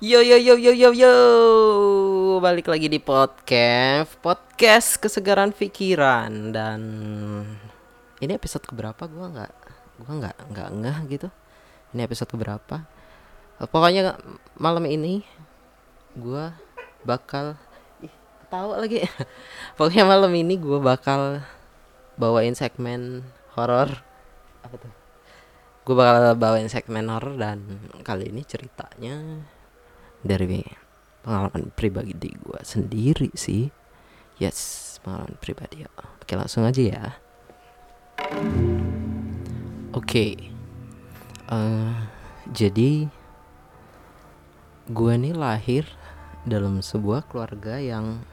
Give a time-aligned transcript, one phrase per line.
[0.00, 1.14] Yo yo yo yo yo yo.
[2.40, 6.56] Balik lagi di podcast Podcast kesegaran pikiran.
[6.56, 6.80] Dan
[8.16, 9.04] Ini episode keberapa?
[9.04, 9.52] Gue nggak
[10.00, 11.28] Gue nggak nggak ngeh gitu.
[11.92, 12.88] Ini episode keberapa?
[13.60, 14.16] Pokoknya
[14.56, 15.20] malam ini
[16.16, 16.48] Gue
[17.04, 17.60] bakal
[18.48, 19.04] tahu lagi.
[19.76, 21.44] Pokoknya malam ini gue bakal
[22.16, 23.20] Bawain segmen
[23.52, 24.00] horor.
[24.64, 24.92] Apa tuh?
[25.84, 29.44] Gue bakal bawain segmen horor dan kali ini ceritanya
[30.20, 30.64] dari
[31.24, 33.68] pengalaman pribadi gue sendiri sih.
[34.40, 35.90] Yes pengalaman pribadi ya.
[36.20, 37.04] Oke langsung aja ya.
[39.90, 39.96] Oke.
[39.96, 40.32] Okay.
[41.50, 41.94] uh,
[42.50, 43.10] jadi
[44.90, 45.84] gue nih lahir
[46.42, 48.24] dalam sebuah keluarga yang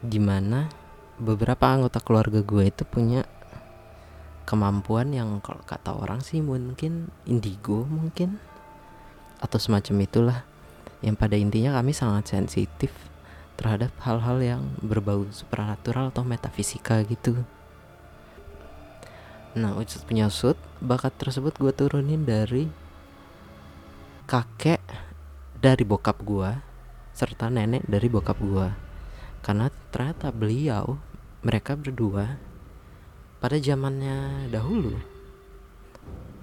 [0.00, 0.68] di mana
[1.20, 3.24] beberapa anggota keluarga gue itu punya
[4.48, 8.40] kemampuan yang kalau kata orang sih mungkin indigo mungkin
[9.38, 10.38] atau semacam itulah
[11.00, 12.92] yang pada intinya kami sangat sensitif
[13.56, 17.44] terhadap hal-hal yang berbau supernatural atau metafisika gitu.
[19.56, 22.70] Nah ucut penyusut bakat tersebut gue turunin dari
[24.30, 24.80] kakek
[25.58, 26.50] dari bokap gue
[27.12, 28.68] serta nenek dari bokap gue
[29.42, 30.96] karena ternyata beliau
[31.42, 32.38] mereka berdua
[33.42, 34.96] pada zamannya dahulu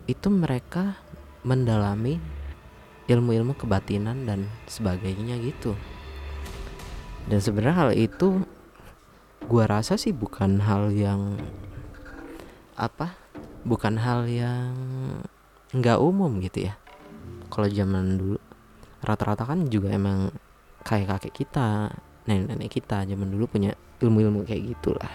[0.09, 0.99] itu mereka
[1.47, 2.19] mendalami
[3.07, 5.73] ilmu-ilmu kebatinan dan sebagainya gitu.
[7.27, 8.43] Dan sebenarnya hal itu
[9.47, 11.39] gua rasa sih bukan hal yang
[12.75, 13.15] apa
[13.63, 14.75] bukan hal yang
[15.75, 16.75] nggak umum gitu ya.
[17.47, 18.39] Kalau zaman dulu
[19.03, 20.31] rata-rata kan juga emang
[20.83, 21.91] kayak kakek kita
[22.27, 23.71] nenek-nenek kita zaman dulu punya
[24.03, 25.13] ilmu-ilmu kayak gitulah.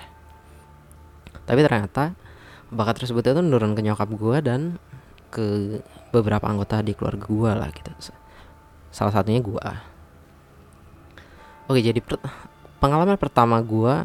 [1.44, 2.16] Tapi ternyata
[2.72, 4.60] bakat tersebut itu menurun ke nyokap gue dan
[5.32, 5.80] ke
[6.12, 7.88] beberapa anggota di keluarga gue lah gitu.
[8.92, 9.64] Salah satunya gue
[11.72, 12.20] oke jadi per
[12.76, 14.04] pengalaman pertama gue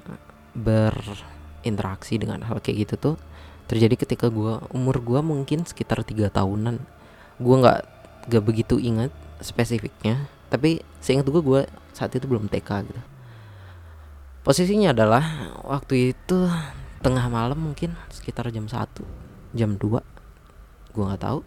[0.55, 3.15] berinteraksi dengan hal kayak gitu tuh
[3.67, 6.79] terjadi ketika gue umur gue mungkin sekitar tiga tahunan.
[7.43, 7.79] Gue nggak
[8.31, 9.11] gak begitu ingat
[9.43, 11.61] spesifiknya tapi seingat gue gue
[11.91, 13.01] saat itu belum TK gitu.
[14.47, 16.47] Posisinya adalah waktu itu
[17.03, 18.87] tengah malam mungkin sekitar jam 1
[19.53, 20.16] jam 2
[20.97, 21.39] gue nggak tahu.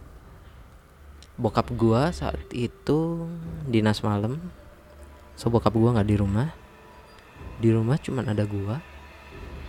[1.35, 3.27] Bokap gue saat itu
[3.67, 4.39] dinas malam.
[5.35, 6.55] So bokap gue nggak di rumah.
[7.59, 8.75] Di rumah cuman ada gue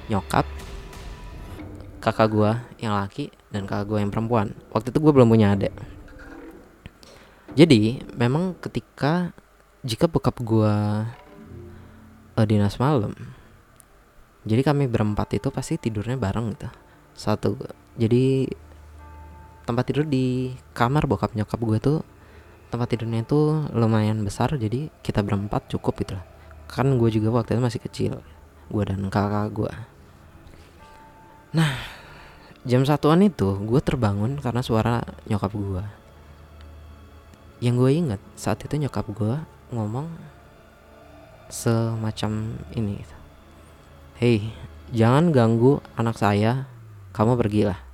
[0.06, 0.46] nyokap
[2.02, 2.50] kakak gue
[2.82, 4.54] yang laki dan kakak gue yang perempuan.
[4.70, 5.74] Waktu itu gue belum punya adik.
[7.58, 9.34] Jadi memang ketika
[9.82, 10.74] jika bokap gue
[12.38, 13.12] uh, dinas malam
[14.42, 16.68] jadi kami berempat itu pasti tidurnya bareng gitu.
[17.14, 17.54] Satu
[17.94, 18.50] jadi
[19.62, 21.98] tempat tidur di kamar bokap nyokap gue tuh
[22.72, 26.24] tempat tidurnya itu lumayan besar jadi kita berempat cukup gitu lah.
[26.66, 28.12] Kan gue juga waktu itu masih kecil
[28.72, 29.72] gue dan kakak gue.
[31.52, 31.76] Nah
[32.64, 35.84] jam satuan itu gue terbangun karena suara nyokap gue.
[37.60, 39.36] Yang gue inget saat itu nyokap gue
[39.70, 40.08] ngomong
[41.52, 43.04] semacam ini.
[44.16, 44.48] Hei
[44.88, 46.64] jangan ganggu anak saya
[47.12, 47.91] kamu pergilah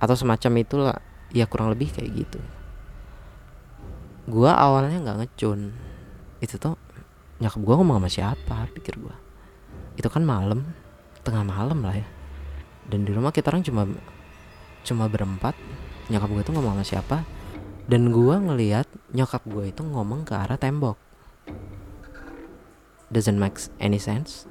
[0.00, 0.98] atau semacam itulah.
[1.34, 2.40] Ya kurang lebih kayak gitu.
[4.30, 5.74] Gua awalnya nggak ngecun.
[6.38, 6.78] Itu tuh
[7.42, 9.16] nyokap gua ngomong sama siapa pikir gua.
[9.98, 10.62] Itu kan malam
[11.26, 12.06] tengah malam lah ya.
[12.86, 13.82] Dan di rumah kita orang cuma
[14.86, 15.58] cuma berempat.
[16.06, 17.16] Nyokap gue tuh ngomong sama siapa?
[17.90, 20.94] Dan gua ngeliat nyokap gue itu ngomong ke arah tembok.
[23.10, 24.46] Doesn't make any sense.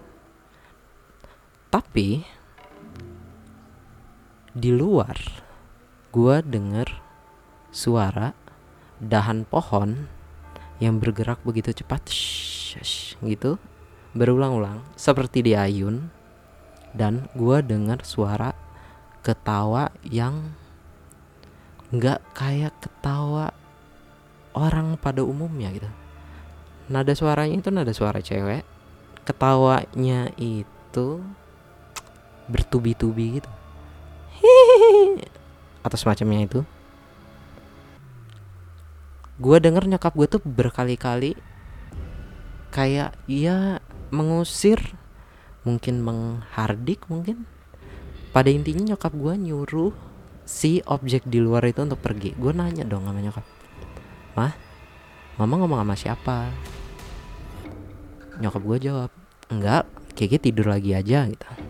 [1.71, 2.27] Tapi
[4.55, 5.19] di luar
[6.15, 6.87] gue denger
[7.75, 8.31] suara
[9.03, 10.07] dahan pohon
[10.79, 13.59] yang bergerak begitu cepat shh, gitu
[14.15, 16.07] berulang-ulang seperti di ayun.
[16.95, 18.55] Dan gue dengar suara
[19.19, 20.55] ketawa yang
[21.91, 23.51] nggak kayak ketawa
[24.55, 25.91] orang pada umumnya gitu.
[26.87, 28.63] Nada suaranya itu nada suara cewek
[29.27, 31.19] ketawanya itu
[32.51, 33.51] bertubi-tubi gitu
[35.85, 36.59] atau semacamnya itu.
[39.37, 41.35] Gue denger nyokap gue tuh berkali-kali
[42.71, 44.79] kayak ia mengusir
[45.67, 47.43] mungkin menghardik mungkin.
[48.31, 49.93] Pada intinya nyokap gue nyuruh
[50.47, 52.33] si objek di luar itu untuk pergi.
[52.35, 53.45] Gue nanya dong sama nyokap
[54.35, 54.51] mah
[55.39, 56.51] mama ngomong sama siapa?
[58.39, 59.11] Nyokap gue jawab
[59.47, 61.64] enggak Kiki tidur lagi aja gitu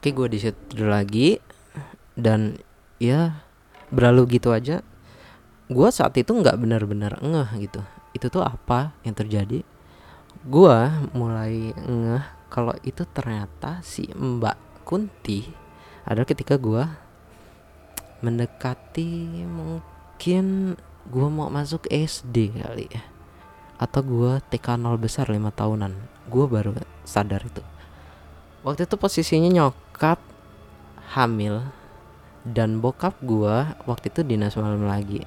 [0.00, 1.36] oke gue di situ lagi.
[2.16, 2.56] Dan
[2.96, 3.44] ya
[3.92, 4.80] berlalu gitu aja.
[5.68, 7.84] Gue saat itu nggak benar-benar ngeh gitu.
[8.16, 9.60] Itu tuh apa yang terjadi?
[10.48, 10.78] Gue
[11.12, 15.44] mulai ngeh kalau itu ternyata si Mbak Kunti
[16.08, 16.82] adalah ketika gue
[18.24, 20.74] mendekati mungkin
[21.12, 23.04] gue mau masuk SD kali ya.
[23.76, 25.92] Atau gue TK 0 besar lima tahunan.
[26.32, 26.72] Gue baru
[27.04, 27.69] sadar itu
[28.60, 30.20] waktu itu posisinya nyokap
[31.16, 31.64] hamil
[32.44, 35.24] dan bokap gue waktu itu dinas malam lagi.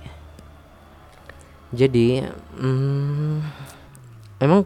[1.74, 2.22] Jadi
[2.58, 3.42] hmm,
[4.42, 4.66] emang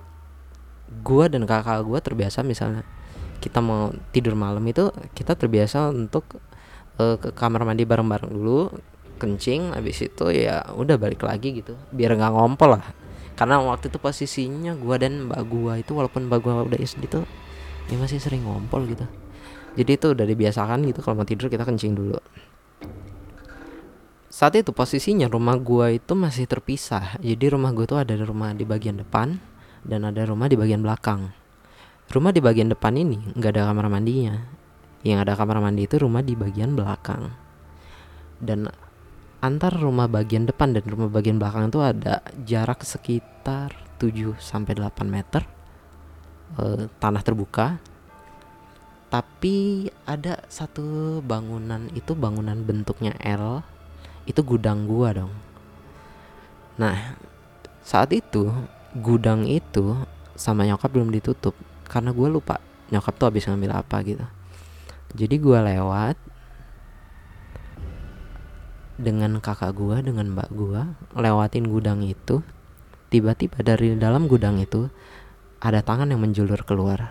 [1.04, 2.84] gue dan kakak gue terbiasa misalnya
[3.40, 6.40] kita mau tidur malam itu kita terbiasa untuk
[7.00, 8.72] uh, ke kamar mandi bareng-bareng dulu
[9.18, 12.86] kencing habis itu ya udah balik lagi gitu biar nggak ngompol lah.
[13.38, 17.24] Karena waktu itu posisinya gua dan mbak gua itu walaupun mbak gua udah SD tuh
[17.88, 19.08] ya masih sering ngompol gitu.
[19.78, 22.18] Jadi itu udah dibiasakan gitu kalau mau tidur kita kencing dulu.
[24.28, 27.18] Saat itu posisinya rumah gua itu masih terpisah.
[27.22, 29.38] Jadi rumah gua tuh ada rumah di bagian depan
[29.86, 31.32] dan ada rumah di bagian belakang.
[32.08, 34.36] Rumah di bagian depan ini nggak ada kamar mandinya.
[35.06, 37.32] Yang ada kamar mandi itu rumah di bagian belakang.
[38.38, 38.68] Dan
[39.40, 45.06] antar rumah bagian depan dan rumah bagian belakang itu ada jarak sekitar 7 sampai 8
[45.06, 45.57] meter
[46.56, 47.82] e, tanah terbuka.
[49.08, 53.64] Tapi ada satu bangunan itu bangunan bentuknya L.
[54.28, 55.34] Itu gudang gua dong.
[56.78, 57.16] Nah,
[57.84, 58.52] saat itu
[58.96, 59.96] gudang itu
[60.38, 61.58] sama nyokap belum ditutup
[61.88, 62.62] karena gue lupa
[62.94, 64.26] nyokap tuh habis ngambil apa gitu.
[65.16, 66.20] Jadi gue lewat
[68.98, 72.42] dengan kakak gua dengan mbak gua lewatin gudang itu
[73.14, 74.90] tiba-tiba dari dalam gudang itu
[75.58, 77.10] ada tangan yang menjulur keluar.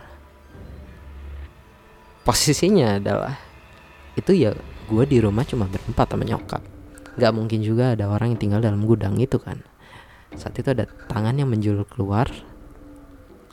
[2.23, 3.39] Posisinya adalah
[4.19, 4.55] itu ya
[4.87, 6.63] gua di rumah cuma berempat sama nyokap.
[7.17, 9.63] Nggak mungkin juga ada orang yang tinggal dalam gudang itu kan.
[10.35, 12.27] Saat itu ada tangan yang menjulur keluar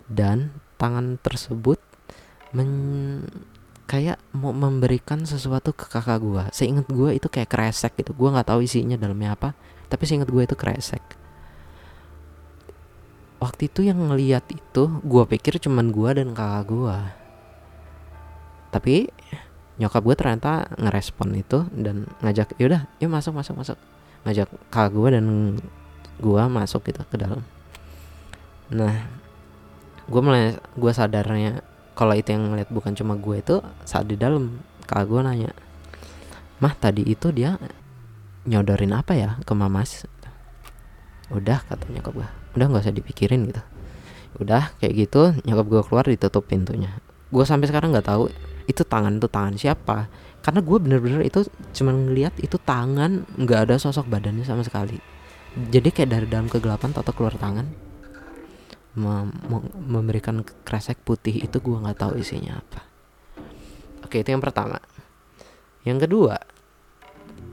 [0.10, 1.80] dan tangan tersebut
[2.54, 2.70] men
[3.90, 8.14] kayak mau memberikan sesuatu ke kakak gue seingat gue itu kayak kresek gitu.
[8.14, 9.54] Gue nggak tahu isinya dalamnya apa
[9.90, 11.23] tapi seingat gue itu kresek
[13.44, 16.98] waktu itu yang ngeliat itu gue pikir cuman gue dan kakak gue
[18.74, 19.06] tapi
[19.78, 23.78] nyokap gue ternyata ngerespon itu dan ngajak yaudah yuk masuk masuk masuk.
[24.26, 25.26] Ngajak kakak gue dan
[26.18, 27.46] gue masuk gitu ke dalam.
[28.74, 29.06] Nah
[30.10, 31.62] gue mulai gue sadarnya
[31.94, 34.58] kalau itu yang ngeliat bukan cuma gue itu saat di dalam
[34.90, 35.52] kakak gue nanya
[36.58, 37.62] mah tadi itu dia
[38.50, 40.10] nyodorin apa ya ke mamas?
[41.30, 43.62] Udah kata nyokap gue udah nggak usah dipikirin gitu.
[44.42, 46.90] Udah kayak gitu nyokap gue keluar ditutup pintunya.
[47.30, 48.30] Gue sampai sekarang nggak tahu
[48.70, 50.10] itu tangan itu tangan siapa.
[50.44, 54.98] Karena gue bener-bener itu cuma ngeliat itu tangan nggak ada sosok badannya sama sekali.
[55.54, 57.66] Jadi kayak dari dalam kegelapan atau keluar tangan
[58.94, 59.34] mem
[59.74, 62.82] memberikan kresek putih itu gue nggak tahu isinya apa.
[64.06, 64.78] Oke itu yang pertama.
[65.86, 66.36] Yang kedua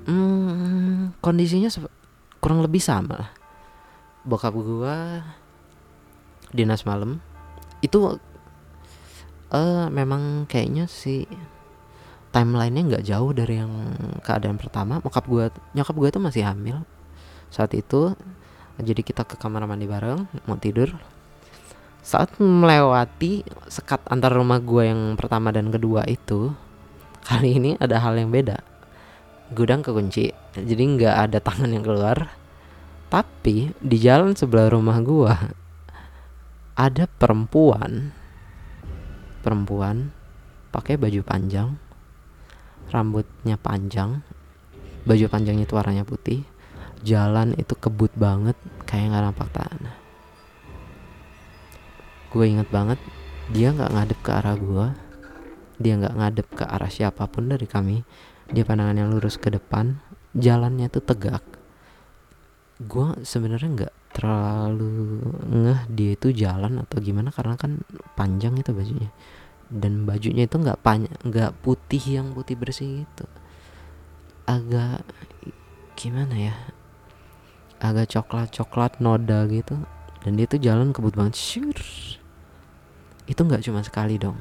[0.09, 1.69] hmm, kondisinya
[2.41, 3.17] kurang lebih sama.
[3.17, 3.40] lah
[4.25, 4.97] bokap gue
[6.51, 7.23] dinas malam
[7.81, 8.21] itu
[9.51, 11.25] uh, memang kayaknya si
[12.31, 13.73] timelinenya nggak jauh dari yang
[14.23, 15.03] keadaan pertama.
[15.03, 16.87] Bokap gue nyokap gue itu masih hamil.
[17.51, 18.15] Saat itu
[18.81, 20.95] jadi kita ke kamar mandi bareng mau tidur.
[22.01, 26.55] Saat melewati sekat antar rumah gue yang pertama dan kedua itu
[27.29, 28.63] kali ini ada hal yang beda.
[29.51, 32.40] Gudang kekunci jadi nggak ada tangan yang keluar
[33.11, 35.35] tapi di jalan sebelah rumah gue
[36.79, 38.15] ada perempuan.
[39.41, 40.15] Perempuan
[40.71, 41.75] pakai baju panjang
[42.91, 44.23] rambutnya panjang
[45.03, 46.47] baju panjangnya itu warnanya putih.
[47.01, 48.55] Jalan itu kebut banget
[48.87, 50.01] kayak nggak nampak tanah
[52.31, 52.99] gue inget banget
[53.51, 54.87] dia nggak ngadep ke arah gue
[55.83, 58.05] dia nggak ngadep ke arah siapa pun dari kami.
[58.53, 59.97] Dia pandangannya lurus ke depan
[60.37, 61.41] jalannya tuh tegak
[62.81, 65.21] gue sebenarnya nggak terlalu
[65.53, 67.85] ngeh dia itu jalan atau gimana karena kan
[68.17, 69.11] panjang itu bajunya.
[69.71, 73.27] Dan bajunya itu nggak panjang nggak putih yang putih bersih itu
[74.49, 75.07] agak
[75.95, 76.57] gimana ya
[77.79, 79.77] agak coklat coklat noda gitu.
[80.21, 81.79] Dan dia tuh jalan kebut banget syur.
[83.25, 84.37] Itu nggak cuma sekali dong.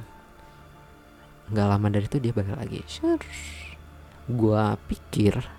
[1.52, 3.26] Nggak lama dari itu dia balik lagi sure.
[4.30, 5.59] gua pikir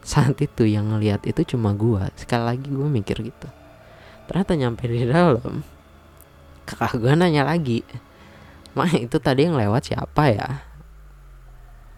[0.00, 2.08] saat itu yang ngelihat itu cuma gua.
[2.16, 3.48] Sekali lagi gua mikir gitu.
[4.26, 5.64] Ternyata nyampe di dalam
[6.64, 7.82] kakak gua nanya lagi
[8.70, 10.48] mah itu tadi yang lewat siapa ya?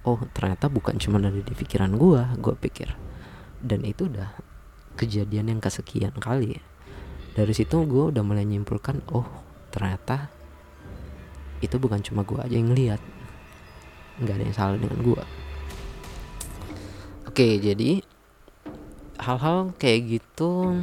[0.03, 2.91] Oh ternyata bukan cuma dari di pikiran gua gua pikir.
[3.63, 4.35] Dan itu udah
[4.99, 6.59] kejadian yang kesekian kali.
[7.33, 9.25] Dari situ gue udah mulai nyimpulkan oh
[9.73, 10.29] ternyata
[11.65, 13.01] itu bukan cuma gue aja yang lihat
[14.21, 15.23] nggak ada yang salah dengan gue
[17.33, 18.05] oke jadi
[19.17, 20.77] hal-hal kayak gitu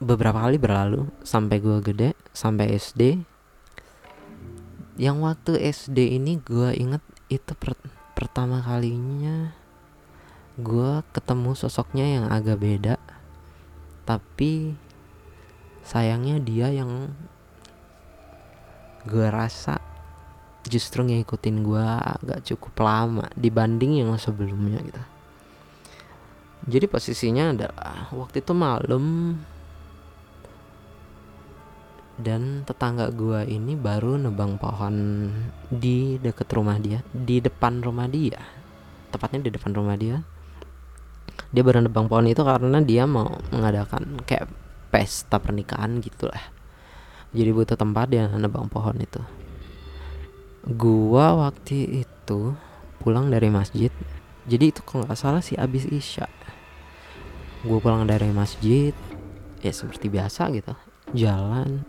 [0.00, 3.20] beberapa kali berlalu sampai gue gede sampai SD
[4.96, 7.76] yang waktu SD ini gue inget itu per
[8.16, 9.52] pertama kalinya
[10.56, 12.96] gue ketemu sosoknya yang agak beda
[14.08, 14.72] tapi
[15.84, 17.12] sayangnya dia yang
[19.04, 19.76] gue rasa
[20.66, 21.86] justru ngikutin gue
[22.22, 25.02] agak cukup lama dibanding yang sebelumnya gitu.
[26.62, 29.34] Jadi posisinya adalah waktu itu malam
[32.22, 35.26] dan tetangga gue ini baru nebang pohon
[35.66, 38.38] di deket rumah dia di depan rumah dia.
[39.10, 40.22] Tepatnya di depan rumah dia.
[41.50, 44.46] Dia baru nebang pohon itu karena dia mau mengadakan kayak
[44.94, 46.40] pesta pernikahan gitulah.
[47.34, 49.41] Jadi butuh tempat dia nebang pohon itu
[50.62, 52.54] gua waktu itu
[53.02, 53.90] pulang dari masjid.
[54.46, 56.30] Jadi itu kalau nggak salah sih abis isya.
[57.66, 58.94] Gua pulang dari masjid
[59.62, 60.74] ya seperti biasa gitu
[61.14, 61.82] jalan.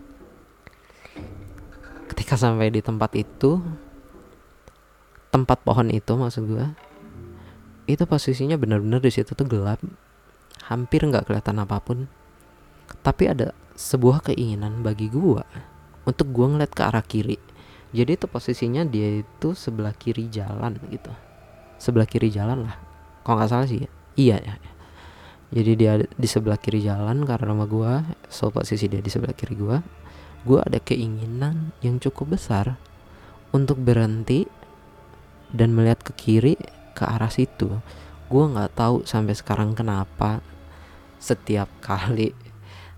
[2.10, 3.62] Ketika sampai di tempat itu
[5.30, 6.74] tempat pohon itu maksud gua
[7.90, 9.82] itu posisinya benar-benar di situ tuh gelap
[10.66, 12.10] hampir nggak kelihatan apa pun.
[13.06, 15.46] Tapi ada sebuah keinginan bagi gua
[16.06, 17.53] untuk gua ngeliat ke arah kiri
[17.94, 21.14] jadi itu posisinya dia itu sebelah kiri jalan gitu.
[21.78, 22.76] Sebelah kiri jalan lah.
[23.22, 23.90] Kalau nggak salah sih ya.
[24.14, 24.54] iya ya
[25.54, 27.92] jadi dia di sebelah kiri jalan karena rumah gua.
[28.26, 29.78] So posisi dia di sebelah kiri gua.
[30.42, 32.74] Gua ada keinginan yang cukup besar
[33.54, 34.50] untuk berhenti
[35.54, 36.58] dan melihat ke kiri
[36.98, 37.70] ke arah situ.
[38.26, 40.42] Gua nggak tahu sampai sekarang kenapa
[41.22, 42.34] setiap kali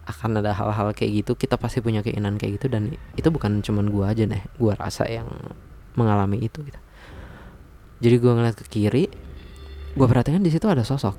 [0.06, 3.90] akan ada hal-hal kayak gitu kita pasti punya keinginan kayak gitu dan itu bukan cuman
[3.90, 5.26] gua aja nih gua rasa yang
[5.98, 6.80] mengalami itu gitu.
[8.00, 9.10] Jadi gua ngeliat ke kiri
[9.98, 11.18] gua perhatikan di situ ada sosok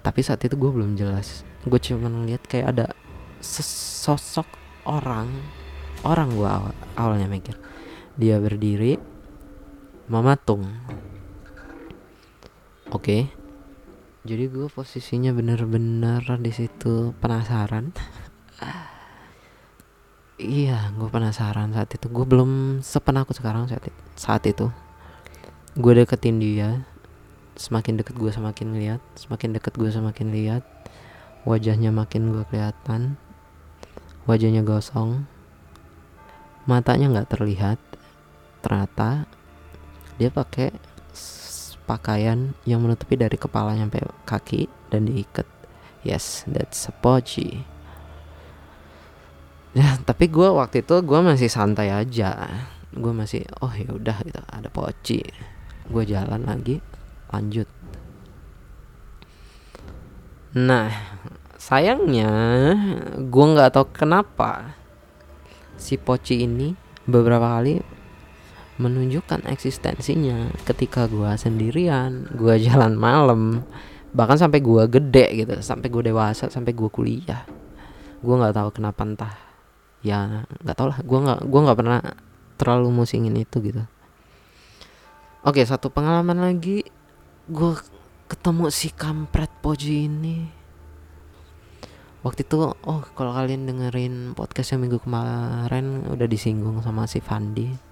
[0.00, 1.44] tapi saat itu gua belum jelas.
[1.66, 2.86] Gue cuma ngeliat kayak ada
[3.42, 4.46] sosok
[4.86, 5.26] orang
[6.06, 7.58] orang gua awal, awalnya mikir.
[8.16, 8.96] Dia berdiri
[10.08, 10.64] mematung.
[12.94, 13.26] Oke.
[13.26, 13.45] okay
[14.26, 17.94] jadi gue posisinya bener-bener di situ penasaran.
[20.36, 22.12] Iya gue penasaran saat itu.
[22.12, 24.68] Gue belum sepenakut sekarang saat itu, saat itu.
[25.72, 26.84] Gue deketin dia
[27.56, 30.60] semakin deket gue semakin lihat semakin deket gue semakin lihat
[31.48, 33.16] wajahnya makin gue kelihatan
[34.28, 35.24] wajahnya gosong.
[36.68, 37.80] Matanya nggak terlihat
[38.60, 39.24] ternyata
[40.20, 40.68] dia pakai
[41.86, 45.46] pakaian yang menutupi dari kepala sampai kaki dan diikat.
[46.02, 47.62] Yes that's a pochi.
[49.72, 52.50] Ya tapi gue waktu itu gue masih santai aja.
[52.90, 55.22] Gue masih oh ya udah gitu ada poci
[55.86, 56.82] gue jalan lagi
[57.30, 57.68] lanjut.
[60.56, 60.90] Nah
[61.56, 62.30] sayangnya
[63.18, 64.74] gue nggak tahu kenapa
[65.76, 66.74] si poci ini
[67.06, 67.95] beberapa kali
[68.76, 70.52] menunjukkan eksistensinya.
[70.64, 73.64] Ketika gue sendirian gue jalan malam
[74.16, 77.44] bahkan sampai gue gede gitu sampai gue dewasa sampai gue kuliah
[78.24, 79.34] gue nggak tahu kenapa entah
[80.00, 82.00] ya nggak tau lah gue nggak gue nggak pernah
[82.56, 83.84] terlalu musingin itu gitu.
[85.44, 86.80] Oke satu pengalaman lagi
[87.46, 87.72] gue
[88.26, 90.48] ketemu si kampret poji ini.
[92.24, 97.85] Waktu itu oh kalau kalian dengerin podcast yang minggu kemarin udah disinggung sama si Fandi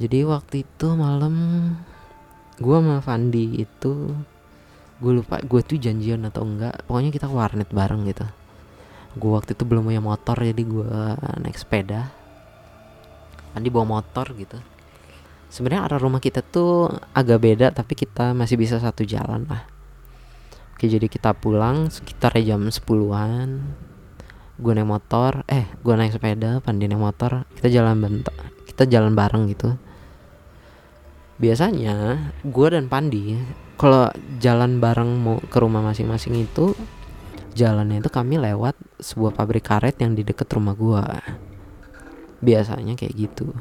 [0.00, 1.34] jadi waktu itu malam
[2.56, 4.16] gue sama Fandi itu
[5.00, 8.24] gue lupa gue tuh janjian atau enggak pokoknya kita warnet bareng gitu.
[9.20, 10.92] Gue waktu itu belum punya motor jadi gue
[11.44, 12.08] naik sepeda.
[13.52, 14.56] Fandi bawa motor gitu.
[15.52, 19.68] Sebenarnya arah rumah kita tuh agak beda tapi kita masih bisa satu jalan lah.
[20.72, 23.48] Oke jadi kita pulang sekitar jam 10-an
[24.60, 28.36] gue naik motor eh gue naik sepeda Pandi naik motor kita jalan bentar
[28.68, 29.72] kita jalan bareng gitu
[31.40, 33.32] biasanya gue dan Pandi
[33.80, 36.76] kalau jalan bareng mau ke rumah masing-masing itu
[37.56, 41.04] jalannya itu kami lewat sebuah pabrik karet yang di dekat rumah gue
[42.44, 43.56] biasanya kayak gitu.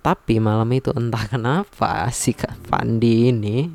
[0.00, 3.68] Tapi malam itu entah kenapa si Kak Pandi ini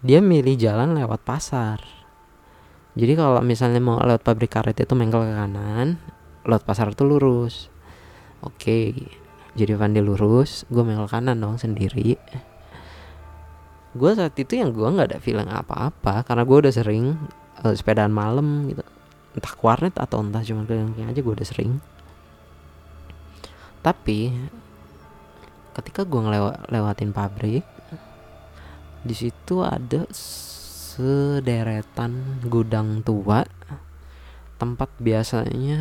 [0.00, 1.84] dia milih jalan lewat pasar.
[2.96, 6.00] Jadi kalau misalnya mau lewat pabrik karet itu mengkel ke kanan
[6.48, 7.68] lewat pasar itu lurus.
[8.40, 8.96] Oke.
[8.96, 9.19] okay
[9.60, 12.16] jadi Vandi lurus gue mengel kanan dong sendiri.
[13.92, 17.20] Gue saat itu yang gue nggak ada feeling apa-apa karena gue udah sering
[17.60, 18.80] uh, sepedaan malam gitu.
[19.36, 21.76] Entah warnet atau entah cuma keliling aja gue udah sering.
[23.84, 24.32] Tapi
[25.76, 27.64] ketika gue ngelewatin pabrik
[29.00, 30.08] di situ ada
[30.90, 33.44] sederetan gudang tua.
[34.60, 35.80] Tempat biasanya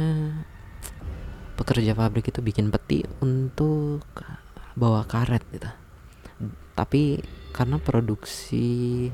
[1.69, 4.01] pekerja pabrik itu bikin peti untuk
[4.73, 5.69] bawa karet gitu.
[6.73, 7.21] Tapi
[7.53, 9.05] karena produksi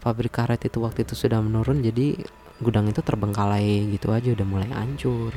[0.00, 2.16] pabrik karet itu waktu itu sudah menurun jadi
[2.64, 5.36] gudang itu terbengkalai gitu aja udah mulai hancur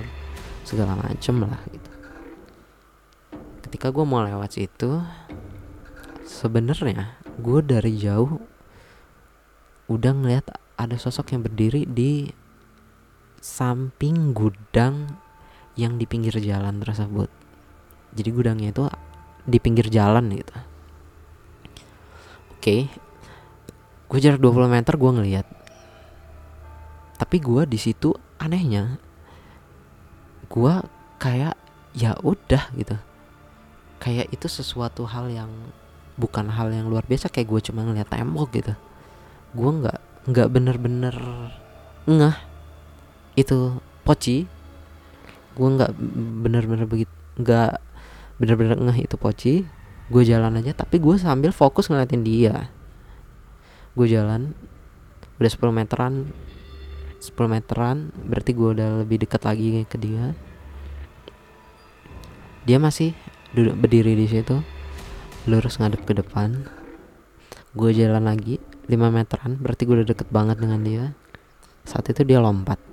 [0.64, 1.92] segala macem lah gitu.
[3.68, 5.04] Ketika gue mau lewat situ
[6.24, 8.40] sebenarnya gue dari jauh
[9.92, 10.48] udah ngeliat
[10.80, 12.32] ada sosok yang berdiri di
[13.44, 15.21] samping gudang
[15.82, 17.30] yang di pinggir jalan tersebut.
[18.14, 18.86] Jadi gudangnya itu
[19.50, 20.58] di pinggir jalan gitu.
[22.54, 22.62] Oke.
[22.62, 22.82] Okay.
[24.12, 25.48] gue jarak 20 meter gue ngeliat.
[27.18, 29.00] Tapi gue di situ anehnya
[30.52, 30.74] gue
[31.18, 31.56] kayak
[31.96, 33.00] ya udah gitu.
[34.04, 35.50] Kayak itu sesuatu hal yang
[36.20, 38.74] bukan hal yang luar biasa kayak gue cuma ngeliat tembok gitu.
[39.56, 41.16] Gue nggak nggak bener-bener
[42.04, 42.38] ngeh.
[43.40, 44.61] Itu poci
[45.56, 45.92] gue nggak
[46.44, 47.80] bener-bener begitu nggak
[48.42, 49.64] bener-bener ngeh itu poci
[50.12, 52.68] gue jalan aja tapi gue sambil fokus ngeliatin dia.
[53.96, 54.52] Gue jalan
[55.40, 56.14] udah 10 meteran
[57.24, 60.36] 10 meteran berarti gue udah lebih dekat lagi ke dia.
[62.68, 63.16] Dia masih
[63.56, 64.60] duduk berdiri di situ
[65.48, 66.68] lurus ngadep ke depan.
[67.72, 68.60] Gue jalan lagi
[68.92, 71.06] 5 meteran berarti gue udah deket banget dengan dia.
[71.88, 72.91] Saat itu dia lompat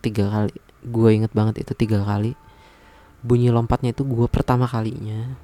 [0.00, 0.52] tiga kali.
[0.84, 2.34] Gue inget banget itu tiga kali.
[3.20, 5.36] Bunyi lompatnya itu gue pertama kalinya.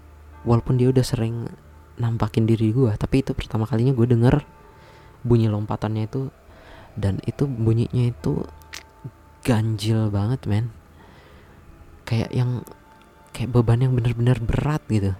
[0.48, 1.48] Walaupun dia udah sering
[1.96, 4.44] nampakin diri gue tapi itu pertama kalinya gue denger
[5.24, 6.32] bunyi lompatannya itu.
[6.96, 8.40] Dan itu bunyinya itu
[9.44, 10.72] ganjil banget men.
[12.08, 12.64] Kayak yang
[13.36, 15.12] kayak beban yang bener-bener berat gitu.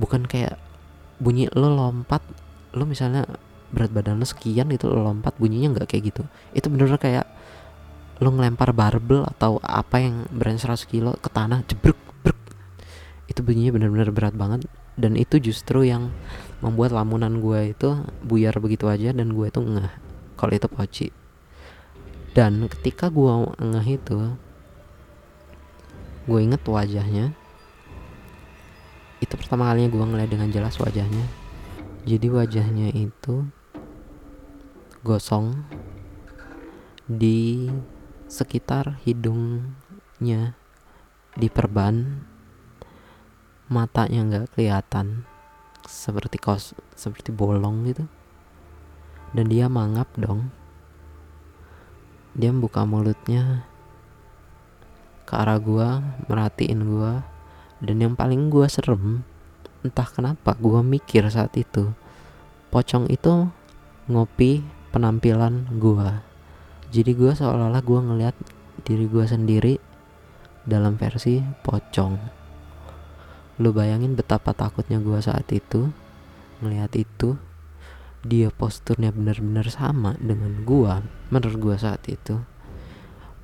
[0.00, 0.56] Bukan kayak
[1.20, 2.24] bunyi lo lompat
[2.72, 3.28] lo misalnya
[3.70, 6.22] berat badan lo sekian itu lo lompat bunyinya nggak kayak gitu.
[6.56, 7.26] Itu bener-bener kayak
[8.20, 12.36] lo ngelempar barbel atau apa yang berat 100 kilo ke tanah jebruk bruk
[13.30, 14.68] itu bunyinya benar-benar berat banget.
[15.00, 16.12] Dan itu justru yang
[16.60, 19.88] membuat lamunan gue itu buyar begitu aja dan gue itu ngeh
[20.36, 21.08] kalau itu poci.
[22.36, 24.18] Dan ketika gue ngeh itu
[26.28, 27.32] gue inget wajahnya.
[29.24, 31.24] Itu pertama kalinya gue ngeliat dengan jelas wajahnya.
[32.04, 33.48] Jadi wajahnya itu
[35.00, 35.64] gosong
[37.08, 37.68] di
[38.30, 40.54] sekitar hidungnya
[41.34, 42.22] diperban
[43.66, 45.26] matanya nggak kelihatan
[45.82, 48.06] seperti kos seperti bolong gitu.
[49.34, 50.54] Dan dia mangap dong.
[52.38, 53.66] Dia buka mulutnya
[55.26, 55.98] ke arah gua
[56.30, 57.26] merhatiin gua.
[57.82, 59.26] Dan yang paling gua serem
[59.82, 61.90] entah kenapa gua mikir saat itu
[62.70, 63.50] pocong itu
[64.06, 64.62] ngopi
[64.94, 66.29] penampilan gua
[66.90, 68.36] jadi gue seolah-olah gue ngeliat
[68.82, 69.74] diri gue sendiri
[70.66, 72.18] dalam versi pocong.
[73.62, 75.86] Lu bayangin betapa takutnya gue saat itu
[76.58, 77.38] ngeliat itu.
[78.26, 80.94] Dia posturnya benar-benar sama dengan gue
[81.30, 82.42] menurut gue saat itu.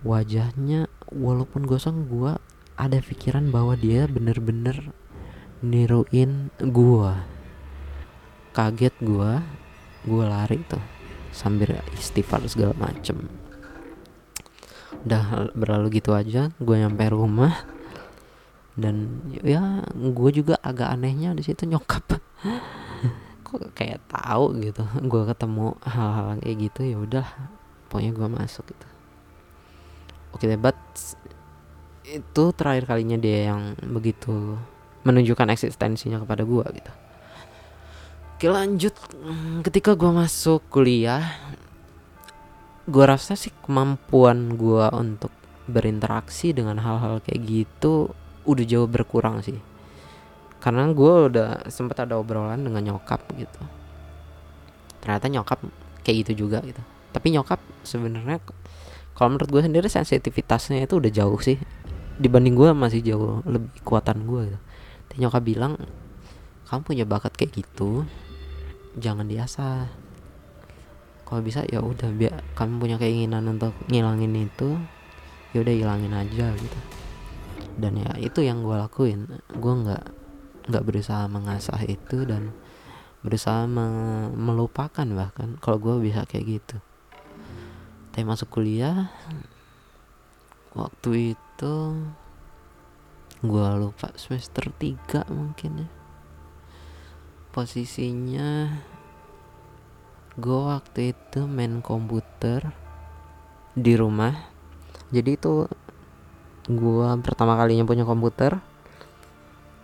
[0.03, 2.35] Wajahnya walaupun gosong gue
[2.75, 4.91] ada pikiran bahwa dia bener-bener
[5.63, 7.13] niruin gue
[8.53, 9.31] kaget gue
[10.05, 10.96] gue lari tuh
[11.37, 13.29] sambil istighfar segala macem.
[15.05, 17.53] Udah berlalu gitu aja gue nyampe rumah.
[18.77, 22.17] Dan ya gue juga agak anehnya di situ nyokap.
[23.47, 27.27] Kok kayak tahu gitu gue ketemu hal-hal kayak gitu ya udah
[27.93, 28.89] pokoknya gue masuk gitu.
[30.35, 30.77] Oke okay, but
[32.07, 34.59] itu terakhir kalinya dia yang begitu
[35.03, 36.93] menunjukkan eksistensinya kepada gue gitu
[38.37, 38.93] Oke lanjut.
[39.65, 41.25] Ketika gue masuk kuliah
[42.85, 45.33] Gue rasa sih kemampuan gue untuk
[45.65, 48.13] berinteraksi dengan hal-hal kayak gitu
[48.45, 49.57] Udah jauh berkurang sih.
[50.61, 53.63] Karena gue udah sempet ada obrolan dengan nyokap gitu.
[55.01, 55.65] Ternyata nyokap
[56.05, 56.85] kayak gitu juga gitu.
[57.17, 58.45] Tapi nyokap sebenarnya
[59.17, 61.57] kalau menurut gue sendiri sensitivitasnya itu udah jauh sih.
[62.21, 64.61] Dibanding gue masih jauh lebih kuatan gue gitu.
[65.09, 65.81] Tapi nyokap bilang
[66.67, 68.05] kamu punya bakat kayak gitu
[68.97, 69.89] jangan diasah.
[71.27, 74.79] Kalau bisa ya udah biar kamu punya keinginan untuk ngilangin itu
[75.53, 76.81] ya udah hilangin aja gitu.
[77.77, 79.27] Dan ya itu yang gue lakuin.
[79.53, 80.05] Gue nggak
[80.67, 82.51] nggak berusaha mengasah itu dan
[83.21, 86.77] berusaha me- melupakan bahkan kalau gue bisa kayak gitu.
[88.15, 89.13] Tapi masuk kuliah
[90.73, 91.75] waktu itu
[93.45, 95.89] gue lupa semester 3 mungkin ya
[97.57, 98.69] posisinya
[100.37, 102.69] gue waktu itu main komputer
[103.73, 104.53] di rumah.
[105.09, 105.65] Jadi itu
[106.69, 108.61] gue pertama kalinya punya komputer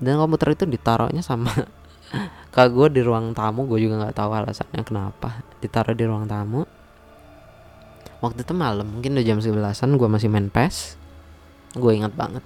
[0.04, 1.48] dan komputer itu ditaruhnya sama
[2.54, 3.64] kak gue di ruang tamu.
[3.64, 6.68] Gue juga nggak tahu alasannya kenapa ditaruh di ruang tamu.
[8.20, 11.00] Waktu itu malam mungkin udah jam 11an gue masih main PES.
[11.80, 12.44] Gue ingat banget.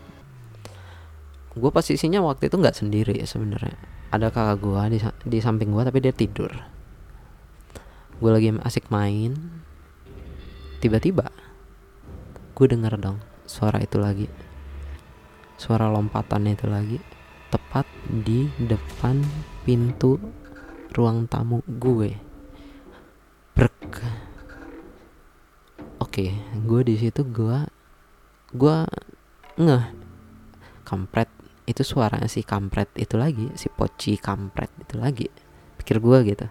[1.58, 4.98] Gue posisinya waktu itu nggak sendiri ya sebenarnya ada kakak gue di,
[5.29, 6.48] di samping gue tapi dia tidur.
[8.16, 9.37] Gue lagi asik main.
[10.81, 11.29] Tiba-tiba
[12.57, 14.24] gue denger dong suara itu lagi.
[15.61, 16.96] Suara lompatan itu lagi.
[17.52, 19.20] Tepat di depan
[19.68, 20.16] pintu
[20.96, 22.16] ruang tamu gue.
[23.52, 24.00] Brek.
[26.00, 27.59] Oke gue di situ gue
[28.57, 28.76] gue
[29.61, 29.85] ngeh.
[30.88, 31.36] Kampret
[31.66, 35.26] itu suaranya si kampret itu lagi si poci kampret itu lagi.
[35.76, 36.46] Pikir gue gitu.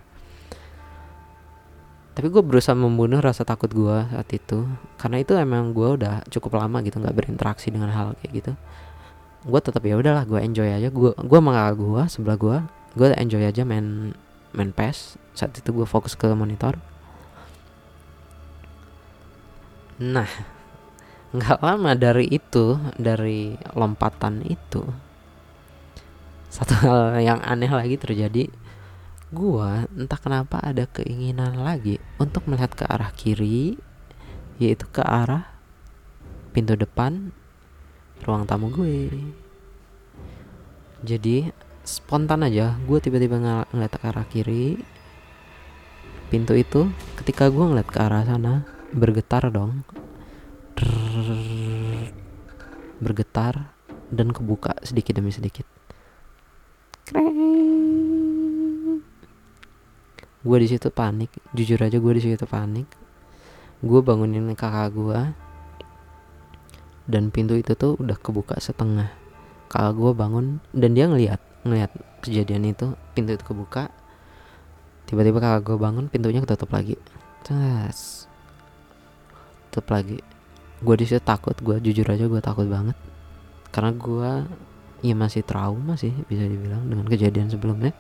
[2.15, 4.67] Tapi gue berusaha membunuh rasa takut gue saat itu.
[4.99, 8.51] Karena itu emang gue udah cukup lama gitu nggak berinteraksi dengan hal kayak gitu.
[9.47, 10.91] Gue tetap ya udahlah gue enjoy aja.
[10.91, 12.57] Gue gue sama gue sebelah gue
[12.95, 14.11] gue enjoy aja main
[14.51, 15.19] main PES.
[15.35, 16.75] Saat itu gue fokus ke monitor.
[19.99, 20.27] Nah
[21.35, 25.04] nggak lama dari itu dari lompatan itu
[26.55, 28.47] satu hal yang aneh lagi terjadi.
[29.35, 33.75] Gue entah kenapa ada keinginan lagi untuk melihat ke arah kiri
[34.55, 35.51] yaitu ke arah
[36.55, 37.35] pintu depan
[38.23, 39.11] ruang tamu gue.
[41.03, 41.51] Jadi
[41.83, 44.79] spontan aja gue tiba-tiba ng ngeliat ke arah kiri.
[46.31, 46.87] Pintu itu
[47.19, 48.63] ketika gue ngeliat ke arah sana
[48.95, 49.83] bergetar dong.
[50.79, 52.15] Drrrr,
[53.03, 53.75] bergetar
[54.07, 55.74] dan kebuka sedikit demi sedikit
[60.45, 61.29] gue di situ panik.
[61.53, 62.89] Jujur aja gue di situ panik.
[63.85, 65.19] Gue bangunin kakak gue
[67.05, 69.13] dan pintu itu tuh udah kebuka setengah.
[69.69, 71.93] Kakak gue bangun dan dia ngeliat ngeliat
[72.25, 72.97] kejadian itu.
[73.13, 73.93] Pintu itu kebuka.
[75.05, 76.97] Tiba-tiba kakak gue bangun pintunya ketutup lagi.
[77.45, 78.25] Tes.
[79.69, 80.23] tutup lagi.
[80.81, 82.97] Gue di situ takut gue jujur aja gue takut banget.
[83.69, 84.31] Karena gue
[85.05, 87.93] ya masih trauma sih bisa dibilang dengan kejadian sebelumnya.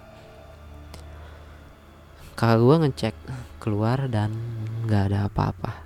[2.33, 3.15] Kakak gue ngecek
[3.61, 4.33] keluar dan
[4.89, 5.85] nggak ada apa-apa.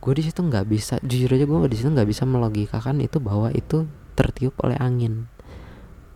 [0.00, 3.52] Gue di situ nggak bisa jujur aja gue di situ nggak bisa melogikakan itu bahwa
[3.52, 3.84] itu
[4.16, 5.28] tertiup oleh angin.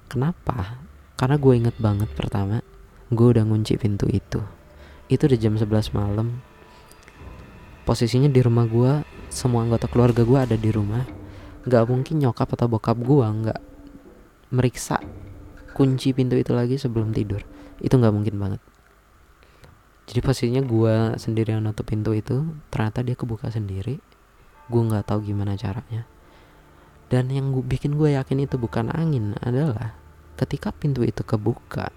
[0.09, 0.83] Kenapa?
[1.15, 2.65] Karena gue inget banget pertama
[3.13, 4.41] gue udah ngunci pintu itu.
[5.13, 6.41] Itu udah jam 11 malam.
[7.85, 11.22] Posisinya di rumah gue semua anggota keluarga gue ada di rumah
[11.63, 13.61] nggak mungkin nyokap atau bokap gue nggak
[14.53, 14.99] meriksa
[15.73, 17.41] kunci pintu itu lagi sebelum tidur.
[17.81, 18.61] Itu nggak mungkin banget.
[20.07, 23.97] Jadi posisinya gue sendiri yang nutup pintu itu ternyata dia kebuka sendiri.
[24.69, 26.05] Gue nggak tahu gimana caranya.
[27.09, 29.97] Dan yang gue bikin gue yakin itu bukan angin adalah
[30.37, 31.93] ketika pintu itu kebuka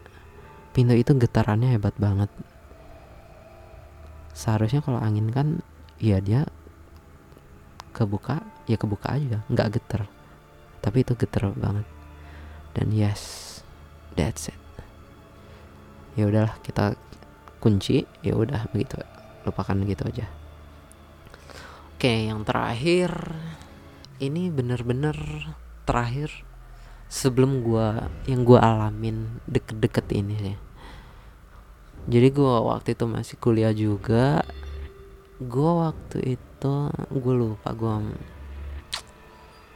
[0.75, 2.27] pintu itu getarannya hebat banget.
[4.35, 5.63] Seharusnya kalau angin kan
[6.03, 6.43] ya dia
[7.95, 10.01] kebuka ya kebuka aja nggak geter.
[10.81, 11.87] Tapi itu geter banget.
[12.77, 13.63] Dan yes
[14.13, 14.61] that's it.
[16.15, 16.93] Ya udahlah kita
[17.59, 18.05] kunci.
[18.21, 19.01] Ya udah begitu.
[19.45, 20.25] Lupakan gitu aja.
[21.95, 23.11] Oke yang terakhir.
[24.15, 25.15] Ini bener-bener
[25.83, 26.31] terakhir
[27.11, 30.57] sebelum gua yang gua alamin deket-deket ini sih.
[32.05, 34.39] Jadi gua waktu itu masih kuliah juga.
[35.35, 36.75] Gua waktu itu
[37.11, 37.99] gue lupa gua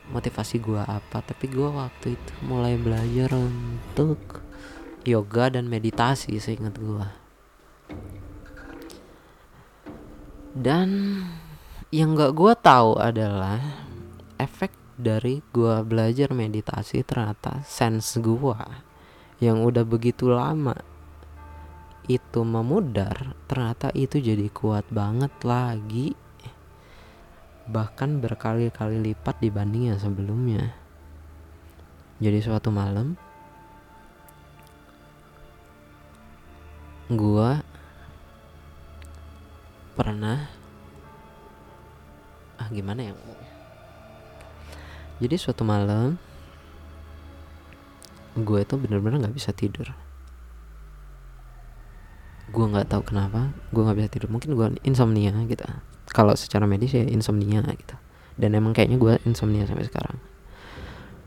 [0.10, 4.43] motivasi gua apa tapi gua waktu itu mulai belajar untuk
[5.06, 7.13] yoga dan meditasi seingat gua.
[10.54, 11.22] Dan
[11.93, 13.62] yang gak gua tahu adalah
[14.36, 18.84] efek dari gua belajar meditasi ternyata sense gua
[19.39, 20.76] yang udah begitu lama
[22.10, 26.17] itu memudar ternyata itu jadi kuat banget lagi
[27.69, 30.73] bahkan berkali-kali lipat dibanding yang sebelumnya.
[32.17, 33.13] Jadi suatu malam
[37.13, 37.62] gua
[39.93, 40.49] pernah
[42.58, 43.13] ah gimana ya?
[45.19, 46.17] Jadi suatu malam
[48.39, 49.91] gue tuh bener-bener nggak bisa tidur.
[52.49, 54.29] Gue nggak tahu kenapa gue nggak bisa tidur.
[54.32, 55.67] Mungkin gue insomnia gitu
[56.10, 57.95] kalau secara medis ya insomnia gitu.
[58.39, 60.17] Dan emang kayaknya gue insomnia sampai sekarang.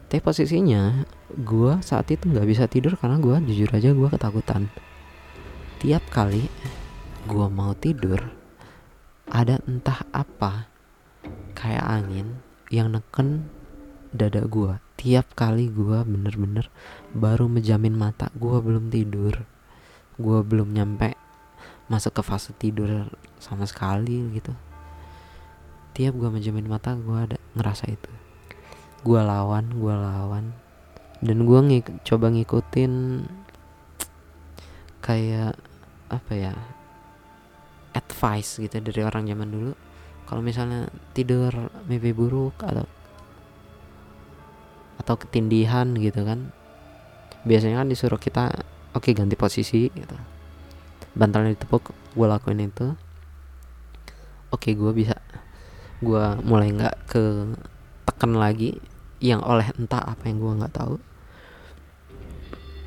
[0.09, 4.69] Tapi posisinya gue saat itu nggak bisa tidur karena gue jujur aja gue ketakutan.
[5.81, 6.47] Tiap kali
[7.23, 8.19] gue mau tidur
[9.31, 10.67] ada entah apa
[11.55, 13.47] kayak angin yang neken
[14.11, 16.67] dada gue tiap kali gue bener-bener
[17.15, 19.47] baru menjamin mata gue belum tidur
[20.19, 21.15] gue belum nyampe
[21.87, 24.53] masuk ke fase tidur sama sekali gitu
[25.93, 28.11] tiap gue menjamin mata gue ada ngerasa itu.
[29.05, 30.57] Gue lawan gue lawan.
[31.23, 32.93] Dan gue ngik coba ngikutin
[35.03, 35.55] kayak
[36.11, 36.55] apa ya
[37.93, 39.73] advice gitu dari orang zaman dulu.
[40.27, 41.53] Kalau misalnya tidur
[41.87, 42.89] mimpi buruk atau
[45.03, 46.55] atau ketindihan gitu kan
[47.43, 48.55] biasanya kan disuruh kita
[48.95, 50.17] oke okay, ganti posisi gitu.
[51.13, 52.95] Bantalnya ditepuk gue lakuin itu.
[54.53, 55.22] Oke okay, gue bisa
[56.03, 57.23] gue mulai nggak ke
[58.05, 58.77] tekan lagi
[59.23, 60.99] yang oleh entah apa yang gue nggak tahu.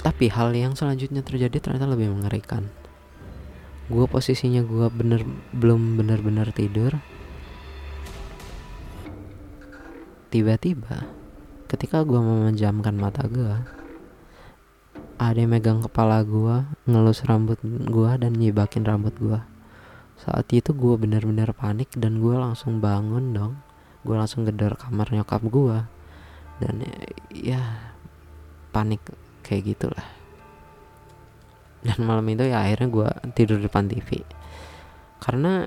[0.04, 2.70] Tapi hal yang selanjutnya terjadi ternyata lebih mengerikan.
[3.88, 5.24] Gue posisinya gue bener
[5.56, 7.00] belum bener-bener tidur.
[10.30, 11.08] Tiba-tiba
[11.72, 13.56] ketika gue memejamkan mata gue
[15.16, 17.56] ada yang megang kepala gua ngelus rambut
[17.88, 19.48] gua dan nyibakin rambut gua
[20.20, 23.54] saat itu gua bener-bener panik dan gua langsung bangun dong.
[24.06, 25.88] Gua langsung gedor kamar nyokap gua.
[26.62, 26.88] Dan
[27.32, 27.92] ya
[28.72, 29.04] panik
[29.44, 30.08] kayak gitulah.
[31.86, 34.26] Dan malam itu ya akhirnya gua tidur depan TV
[35.22, 35.66] karena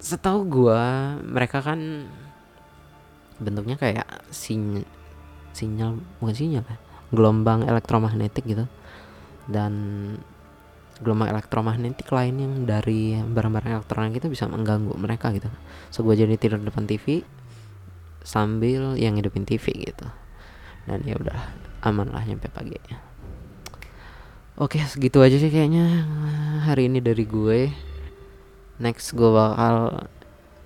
[0.00, 2.08] setahu gua mereka kan
[3.40, 4.84] bentuknya kayak sinyal
[5.52, 6.76] sinyal bukan sinyal ya
[7.12, 8.64] gelombang elektromagnetik gitu.
[9.44, 9.72] Dan
[11.02, 15.50] gelombang elektromagnetik lain yang dari barang-barang elektronik itu bisa mengganggu mereka gitu.
[15.90, 17.26] So gue jadi tidur depan TV
[18.22, 20.06] sambil yang hidupin TV gitu.
[20.86, 21.38] Dan ya udah
[21.82, 22.78] aman lah nyampe pagi.
[24.56, 26.06] Oke segitu aja sih kayaknya
[26.62, 27.74] hari ini dari gue.
[28.78, 30.06] Next gue bakal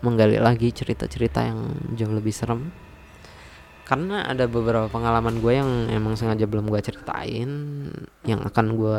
[0.04, 2.70] menggali lagi cerita-cerita yang jauh lebih serem.
[3.86, 7.50] Karena ada beberapa pengalaman gue yang emang sengaja belum gue ceritain
[8.26, 8.98] yang akan gue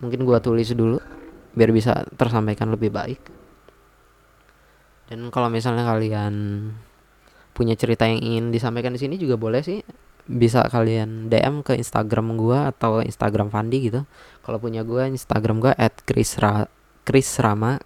[0.00, 0.98] mungkin gue tulis dulu
[1.56, 3.20] biar bisa tersampaikan lebih baik
[5.08, 6.34] dan kalau misalnya kalian
[7.56, 9.80] punya cerita yang ingin disampaikan di sini juga boleh sih
[10.26, 14.02] bisa kalian DM ke Instagram gue atau Instagram Fandi gitu
[14.42, 16.66] kalau punya gue Instagram gue at Chris, Ra
[17.06, 17.78] Chris Rama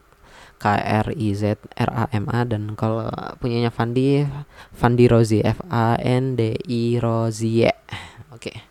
[0.61, 3.09] K R I Z R A M A dan kalau
[3.41, 4.25] punyanya Fandi
[4.73, 7.73] Fandi Rozi F A N D I Rozi Oke.
[8.37, 8.70] Okay.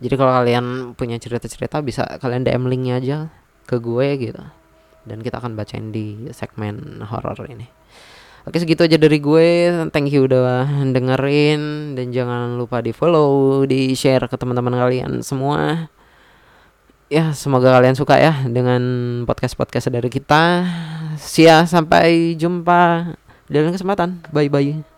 [0.00, 3.18] Jadi kalau kalian punya cerita-cerita bisa kalian DM linknya aja
[3.68, 4.42] ke gue gitu.
[5.04, 7.68] Dan kita akan bacain di segmen horror ini.
[8.48, 9.48] Oke segitu aja dari gue.
[9.92, 15.92] Thank you udah dengerin dan jangan lupa di follow, di share ke teman-teman kalian semua
[17.10, 18.80] ya semoga kalian suka ya dengan
[19.26, 20.64] podcast podcast dari kita.
[21.18, 23.12] Sia sampai jumpa
[23.50, 24.24] dalam kesempatan.
[24.32, 24.89] Bye bye.